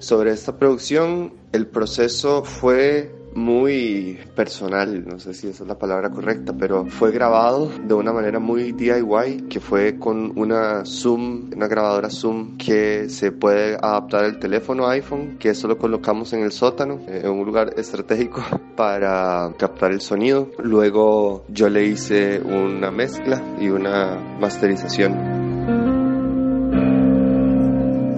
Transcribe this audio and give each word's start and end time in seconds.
Sobre 0.00 0.32
esta 0.32 0.56
producción, 0.56 1.34
el 1.52 1.66
proceso 1.66 2.42
fue 2.42 3.10
muy 3.34 4.18
personal, 4.34 5.06
no 5.06 5.20
sé 5.20 5.34
si 5.34 5.48
esa 5.48 5.62
es 5.62 5.68
la 5.68 5.78
palabra 5.78 6.10
correcta, 6.10 6.54
pero 6.58 6.86
fue 6.86 7.12
grabado 7.12 7.70
de 7.86 7.92
una 7.92 8.12
manera 8.12 8.38
muy 8.38 8.72
DIY, 8.72 9.48
que 9.48 9.60
fue 9.60 9.98
con 9.98 10.32
una 10.38 10.86
Zoom, 10.86 11.50
una 11.54 11.68
grabadora 11.68 12.08
Zoom 12.08 12.56
que 12.56 13.10
se 13.10 13.30
puede 13.30 13.74
adaptar 13.74 14.24
al 14.24 14.38
teléfono 14.38 14.88
iPhone, 14.88 15.36
que 15.38 15.50
eso 15.50 15.68
lo 15.68 15.76
colocamos 15.76 16.32
en 16.32 16.40
el 16.44 16.52
sótano, 16.52 17.00
eh, 17.06 17.20
en 17.24 17.30
un 17.30 17.44
lugar 17.44 17.74
estratégico 17.76 18.42
para 18.76 19.52
captar 19.58 19.92
el 19.92 20.00
sonido. 20.00 20.50
Luego 20.58 21.44
yo 21.48 21.68
le 21.68 21.84
hice 21.84 22.40
una 22.40 22.90
mezcla 22.90 23.42
y 23.60 23.68
una 23.68 24.16
masterización. 24.40 25.39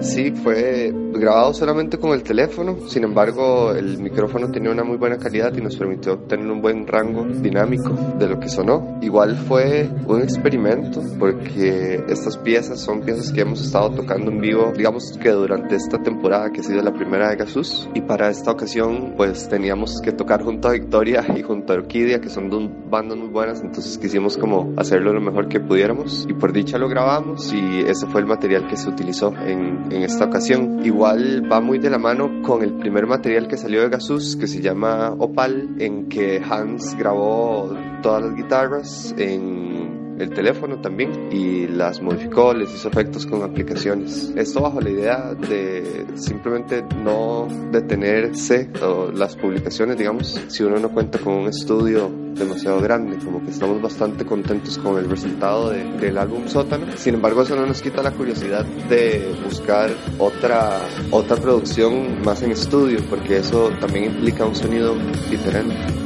Sí, 0.03 0.31
fue 0.31 0.93
grabado 1.13 1.53
solamente 1.53 1.97
con 1.97 2.11
el 2.11 2.23
teléfono, 2.23 2.77
sin 2.87 3.05
embargo 3.05 3.71
el 3.71 3.99
micrófono 3.99 4.51
tenía 4.51 4.71
una 4.71 4.83
muy 4.83 4.97
buena 4.97 5.17
calidad 5.17 5.55
y 5.55 5.61
nos 5.61 5.77
permitió 5.77 6.13
obtener 6.13 6.49
un 6.49 6.61
buen 6.61 6.85
rango 6.85 7.25
dinámico 7.25 7.89
de 8.19 8.27
lo 8.27 8.39
que 8.39 8.49
sonó. 8.49 8.99
Igual 9.01 9.37
fue 9.37 9.89
un 10.07 10.21
experimento 10.21 11.01
porque 11.17 12.03
estas 12.09 12.37
piezas 12.37 12.81
son 12.81 13.01
piezas 13.01 13.31
que 13.31 13.41
hemos 13.41 13.61
estado 13.61 13.91
tocando 13.91 14.31
en 14.31 14.41
vivo, 14.41 14.73
digamos 14.75 15.17
que 15.17 15.29
durante 15.29 15.75
esta 15.75 16.01
temporada 16.01 16.51
que 16.51 16.59
ha 16.59 16.63
sido 16.63 16.81
la 16.81 16.93
primera 16.93 17.29
de 17.29 17.37
Gasus 17.37 17.89
y 17.93 18.01
para 18.01 18.29
esta 18.29 18.51
ocasión 18.51 19.13
pues 19.15 19.47
teníamos 19.47 20.01
que 20.01 20.11
tocar 20.11 20.43
junto 20.43 20.67
a 20.67 20.71
Victoria 20.71 21.25
y 21.35 21.43
junto 21.43 21.71
a 21.71 21.77
Orquídea 21.77 22.19
que 22.19 22.29
son 22.29 22.49
dos 22.49 22.69
bandas 22.89 23.17
muy 23.17 23.29
buenas, 23.29 23.61
entonces 23.61 23.97
quisimos 23.97 24.37
como 24.37 24.73
hacerlo 24.75 25.13
lo 25.13 25.21
mejor 25.21 25.47
que 25.47 25.59
pudiéramos 25.59 26.25
y 26.29 26.33
por 26.33 26.51
dicha 26.51 26.77
lo 26.77 26.89
grabamos 26.89 27.53
y 27.53 27.79
ese 27.87 28.05
fue 28.07 28.21
el 28.21 28.27
material 28.27 28.67
que 28.67 28.75
se 28.75 28.89
utilizó 28.89 29.33
en, 29.37 29.92
en 29.95 30.03
esta 30.03 30.25
ocasión. 30.25 30.85
Igual 30.85 31.49
va 31.51 31.61
muy 31.61 31.79
de 31.79 31.89
la 31.89 31.97
mano 31.97 32.41
con 32.41 32.63
el 32.63 32.73
primer 32.73 33.07
material 33.07 33.47
que 33.47 33.57
salió 33.57 33.81
de 33.81 33.89
Gasus, 33.89 34.35
que 34.35 34.47
se 34.47 34.61
llama 34.61 35.15
Opal, 35.17 35.75
en 35.79 36.09
que 36.09 36.41
Hans 36.43 36.95
grabó 36.97 37.75
todas 38.01 38.23
las 38.23 38.35
guitarras 38.35 39.15
en 39.17 40.17
el 40.19 40.29
teléfono 40.29 40.79
también 40.79 41.29
y 41.31 41.67
las 41.67 42.01
modificó, 42.01 42.53
les 42.53 42.73
hizo 42.73 42.87
efectos 42.87 43.25
con 43.25 43.41
aplicaciones. 43.41 44.31
Esto 44.35 44.61
bajo 44.61 44.79
la 44.79 44.89
idea 44.89 45.33
de 45.33 46.05
simplemente 46.15 46.83
no 47.03 47.47
detenerse 47.71 48.69
o 48.81 49.11
las 49.11 49.35
publicaciones, 49.35 49.97
digamos, 49.97 50.39
si 50.47 50.63
uno 50.63 50.77
no 50.79 50.89
cuenta 50.89 51.19
con 51.19 51.33
un 51.33 51.47
estudio 51.47 52.22
demasiado 52.35 52.81
grande, 52.81 53.17
como 53.17 53.43
que 53.43 53.51
estamos 53.51 53.81
bastante 53.81 54.25
contentos 54.25 54.77
con 54.77 54.97
el 54.97 55.09
resultado 55.09 55.69
del 55.69 56.17
álbum 56.17 56.47
Sótano. 56.47 56.85
Sin 56.97 57.15
embargo, 57.15 57.41
eso 57.41 57.55
no 57.55 57.65
nos 57.65 57.81
quita 57.81 58.01
la 58.03 58.11
curiosidad 58.11 58.65
de 58.89 59.35
buscar 59.43 59.91
otra, 60.19 60.79
otra 61.11 61.35
producción 61.37 62.21
más 62.23 62.41
en 62.41 62.51
estudio, 62.51 62.99
porque 63.09 63.37
eso 63.37 63.71
también 63.79 64.05
implica 64.05 64.45
un 64.45 64.55
sonido 64.55 64.95
diferente. 65.29 66.02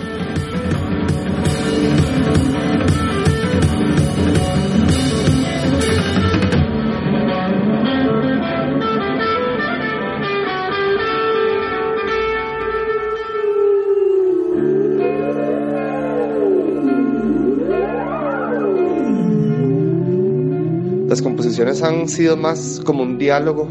Las 21.07 21.21
composiciones 21.21 21.83
han 21.83 22.09
sido 22.09 22.35
más 22.35 22.81
como 22.83 23.01
un 23.01 23.17
diálogo 23.17 23.69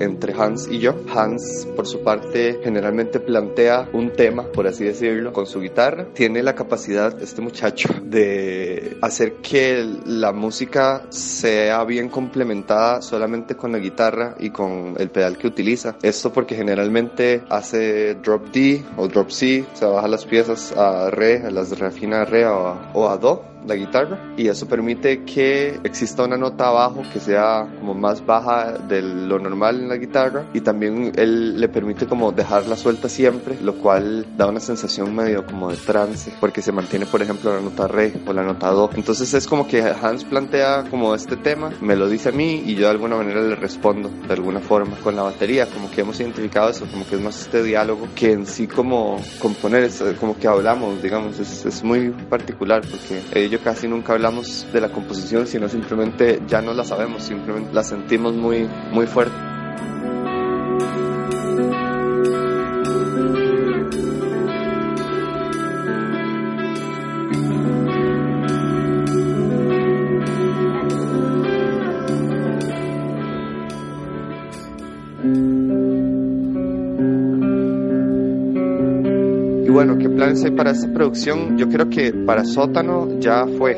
entre 0.00 0.32
Hans 0.32 0.68
y 0.68 0.80
yo. 0.80 0.96
Hans, 1.14 1.68
por 1.76 1.86
su 1.86 2.02
parte, 2.02 2.58
generalmente 2.64 3.20
plantea 3.20 3.88
un 3.92 4.10
tema, 4.10 4.42
por 4.42 4.66
así 4.66 4.82
decirlo, 4.82 5.32
con 5.32 5.46
su 5.46 5.60
guitarra. 5.60 6.08
Tiene 6.14 6.42
la 6.42 6.56
capacidad, 6.56 7.22
este 7.22 7.42
muchacho, 7.42 7.88
de 8.02 8.93
hacer 9.04 9.34
que 9.36 9.86
la 10.06 10.32
música 10.32 11.02
sea 11.10 11.84
bien 11.84 12.08
complementada 12.08 13.02
solamente 13.02 13.56
con 13.56 13.72
la 13.72 13.78
guitarra 13.78 14.34
y 14.38 14.50
con 14.50 14.94
el 14.98 15.10
pedal 15.10 15.38
que 15.38 15.46
utiliza. 15.46 15.96
Esto 16.02 16.32
porque 16.32 16.54
generalmente 16.54 17.42
hace 17.48 18.14
drop 18.16 18.48
D 18.52 18.84
o 18.96 19.08
drop 19.08 19.30
C, 19.30 19.64
o 19.72 19.76
sea, 19.76 19.88
baja 19.88 20.08
las 20.08 20.24
piezas 20.24 20.72
a 20.76 21.10
re, 21.10 21.50
las 21.50 21.78
refina 21.78 22.22
a 22.22 22.24
re 22.24 22.46
o 22.46 22.66
a, 22.66 22.90
o 22.94 23.08
a 23.08 23.16
do 23.16 23.54
la 23.66 23.74
guitarra 23.74 24.18
y 24.36 24.48
eso 24.48 24.66
permite 24.66 25.24
que 25.24 25.80
exista 25.84 26.24
una 26.24 26.36
nota 26.36 26.68
abajo 26.68 27.02
que 27.12 27.20
sea 27.20 27.66
como 27.78 27.94
más 27.94 28.24
baja 28.24 28.72
de 28.72 29.02
lo 29.02 29.38
normal 29.38 29.80
en 29.80 29.88
la 29.88 29.96
guitarra 29.96 30.46
y 30.52 30.60
también 30.60 31.12
él 31.16 31.60
le 31.60 31.68
permite 31.68 32.06
como 32.06 32.32
dejarla 32.32 32.76
suelta 32.76 33.08
siempre 33.08 33.58
lo 33.62 33.74
cual 33.74 34.26
da 34.36 34.46
una 34.46 34.60
sensación 34.60 35.14
medio 35.14 35.46
como 35.46 35.70
de 35.70 35.76
trance 35.76 36.32
porque 36.40 36.62
se 36.62 36.72
mantiene 36.72 37.06
por 37.06 37.22
ejemplo 37.22 37.54
la 37.54 37.60
nota 37.60 37.88
re 37.88 38.12
o 38.26 38.32
la 38.32 38.42
nota 38.42 38.70
do 38.70 38.88
entonces 38.94 39.32
es 39.34 39.46
como 39.46 39.66
que 39.66 39.82
Hans 39.82 40.24
plantea 40.24 40.84
como 40.90 41.14
este 41.14 41.36
tema 41.36 41.70
me 41.80 41.96
lo 41.96 42.08
dice 42.08 42.30
a 42.30 42.32
mí 42.32 42.62
y 42.66 42.74
yo 42.74 42.82
de 42.82 42.90
alguna 42.90 43.16
manera 43.16 43.40
le 43.42 43.56
respondo 43.56 44.10
de 44.26 44.32
alguna 44.32 44.60
forma 44.60 44.96
con 44.98 45.16
la 45.16 45.22
batería 45.22 45.66
como 45.66 45.90
que 45.90 46.02
hemos 46.02 46.18
identificado 46.20 46.70
eso 46.70 46.86
como 46.90 47.06
que 47.06 47.16
es 47.16 47.20
más 47.20 47.40
este 47.40 47.62
diálogo 47.62 48.08
que 48.14 48.32
en 48.32 48.46
sí 48.46 48.66
como 48.66 49.20
componer 49.40 49.84
es 49.84 50.02
como 50.20 50.38
que 50.38 50.48
hablamos 50.48 51.02
digamos 51.02 51.38
es, 51.38 51.64
es 51.64 51.82
muy 51.82 52.10
particular 52.10 52.82
porque 52.82 53.22
ellos 53.34 53.60
casi 53.62 53.88
nunca 53.88 54.12
hablamos 54.12 54.66
de 54.72 54.80
la 54.80 54.88
composición, 54.90 55.46
sino 55.46 55.68
simplemente 55.68 56.42
ya 56.46 56.62
no 56.62 56.72
la 56.74 56.84
sabemos, 56.84 57.22
simplemente 57.22 57.72
la 57.72 57.82
sentimos 57.82 58.34
muy, 58.34 58.68
muy 58.92 59.06
fuerte. 59.06 59.53
Bueno, 79.84 80.00
¿qué 80.00 80.08
planes 80.08 80.42
hay 80.42 80.50
para 80.52 80.70
esta 80.70 80.90
producción? 80.90 81.58
Yo 81.58 81.68
creo 81.68 81.90
que 81.90 82.10
para 82.10 82.46
Sótano 82.46 83.20
ya 83.20 83.46
fue, 83.58 83.76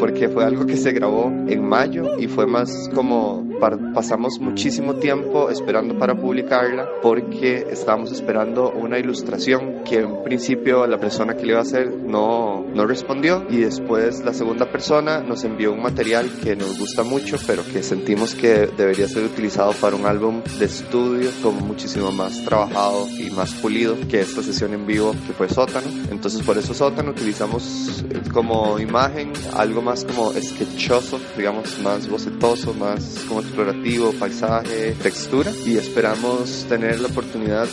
porque 0.00 0.30
fue 0.30 0.44
algo 0.46 0.64
que 0.64 0.78
se 0.78 0.92
grabó 0.92 1.26
en 1.46 1.62
mayo 1.62 2.08
y 2.18 2.26
fue 2.26 2.46
más 2.46 2.88
como 2.94 3.44
pasamos 3.94 4.38
muchísimo 4.38 4.94
tiempo 4.96 5.50
esperando 5.50 5.98
para 5.98 6.14
publicarla 6.14 6.88
porque 7.02 7.66
estábamos 7.70 8.12
esperando 8.12 8.70
una 8.70 8.98
ilustración 8.98 9.82
que 9.84 10.00
en 10.00 10.22
principio 10.22 10.86
la 10.86 10.98
persona 10.98 11.36
que 11.36 11.42
le 11.44 11.52
iba 11.52 11.58
a 11.58 11.62
hacer 11.62 11.90
no, 11.90 12.64
no 12.74 12.86
respondió 12.86 13.46
y 13.48 13.58
después 13.58 14.24
la 14.24 14.34
segunda 14.34 14.70
persona 14.70 15.20
nos 15.20 15.44
envió 15.44 15.72
un 15.72 15.82
material 15.82 16.30
que 16.42 16.56
nos 16.56 16.78
gusta 16.78 17.02
mucho 17.02 17.36
pero 17.46 17.64
que 17.64 17.82
sentimos 17.82 18.34
que 18.34 18.66
debería 18.66 19.08
ser 19.08 19.24
utilizado 19.24 19.72
para 19.72 19.96
un 19.96 20.06
álbum 20.06 20.42
de 20.58 20.64
estudio 20.66 21.30
como 21.42 21.60
muchísimo 21.60 22.12
más 22.12 22.44
trabajado 22.44 23.06
y 23.08 23.30
más 23.30 23.52
pulido 23.54 23.96
que 24.08 24.20
esta 24.20 24.42
sesión 24.42 24.74
en 24.74 24.86
vivo 24.86 25.14
que 25.26 25.32
fue 25.32 25.48
Sótano. 25.48 25.86
Entonces 26.10 26.42
por 26.42 26.58
eso 26.58 26.74
Sótano 26.74 27.10
utilizamos 27.10 28.04
como 28.32 28.78
imagen 28.78 29.32
algo 29.54 29.82
más 29.82 30.04
como 30.04 30.32
sketchoso, 30.32 31.20
digamos 31.36 31.78
más 31.80 32.08
bocetoso, 32.08 32.74
más 32.74 33.24
como 33.28 33.42
explorativo, 33.46 34.12
paisaje, 34.12 34.94
textura 35.02 35.52
y 35.64 35.76
esperamos 35.78 36.66
tener 36.68 37.00
la 37.00 37.08
oportunidad 37.08 37.68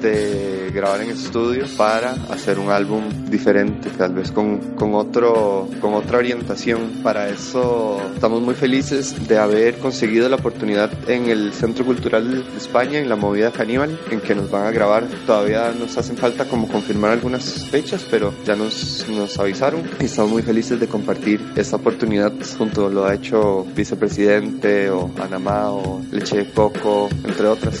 de 0.00 0.70
grabar 0.72 1.00
en 1.02 1.10
estudio 1.10 1.66
para 1.76 2.12
hacer 2.30 2.58
un 2.58 2.70
álbum 2.70 3.02
diferente, 3.30 3.90
tal 3.90 4.14
vez 4.14 4.30
con, 4.30 4.58
con, 4.74 4.94
otro, 4.94 5.68
con 5.80 5.94
otra 5.94 6.18
orientación. 6.18 7.00
Para 7.02 7.28
eso 7.28 8.00
estamos 8.14 8.42
muy 8.42 8.54
felices 8.54 9.28
de 9.28 9.38
haber 9.38 9.78
conseguido 9.78 10.28
la 10.28 10.36
oportunidad 10.36 10.90
en 11.08 11.28
el 11.28 11.52
Centro 11.52 11.84
Cultural 11.84 12.30
de 12.30 12.56
España, 12.56 12.98
en 12.98 13.08
la 13.08 13.16
movida 13.16 13.50
Caníbal, 13.50 13.98
en 14.10 14.20
que 14.20 14.34
nos 14.34 14.50
van 14.50 14.66
a 14.66 14.70
grabar. 14.70 15.04
Todavía 15.26 15.72
nos 15.78 15.96
hacen 15.96 16.16
falta 16.16 16.44
como 16.46 16.68
confirmar 16.68 17.12
algunas 17.12 17.66
fechas, 17.70 18.04
pero 18.10 18.34
ya 18.44 18.56
nos, 18.56 19.06
nos 19.08 19.38
avisaron 19.38 19.82
y 20.00 20.04
estamos 20.04 20.32
muy 20.32 20.42
felices 20.42 20.80
de 20.80 20.88
compartir 20.88 21.40
esta 21.56 21.76
oportunidad 21.76 22.32
junto 22.58 22.86
a 22.86 22.90
lo 22.90 23.04
ha 23.04 23.14
hecho 23.14 23.66
vicepresidente 23.74 24.90
o 24.90 25.10
Anamá 25.20 25.70
o 25.70 26.02
Leche 26.10 26.38
de 26.38 26.50
Coco, 26.50 27.08
entre 27.24 27.46
otras. 27.46 27.80